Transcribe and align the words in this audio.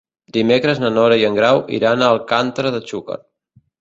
Dimecres 0.35 0.79
na 0.83 0.89
Nora 0.95 1.19
i 1.23 1.27
en 1.29 1.37
Grau 1.39 1.61
iran 1.81 2.01
a 2.07 2.11
Alcàntera 2.17 2.73
de 2.77 2.81
Xúquer. 2.93 3.19